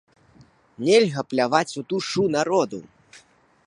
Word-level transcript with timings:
Нельга 0.87 1.23
пляваць 1.33 1.77
у 1.83 1.87
душу 1.95 2.21
народу! 2.39 2.79